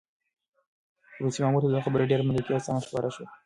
روسي 1.23 1.39
مامور 1.41 1.61
ته 1.63 1.69
دا 1.71 1.79
خبره 1.85 2.09
ډېره 2.11 2.23
منطقي 2.27 2.51
او 2.53 2.61
سمه 2.65 2.81
ښکاره 2.85 3.09
شوه. 3.15 3.25